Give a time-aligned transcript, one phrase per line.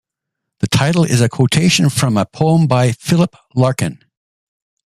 [0.61, 3.99] The title is a quotation from a poem by Philip Larkin.